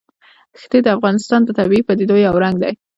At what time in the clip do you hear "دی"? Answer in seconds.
2.63-2.73